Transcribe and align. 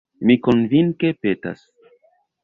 Mi 0.27 0.35
konvinke 0.45 1.11
petas. 1.25 1.61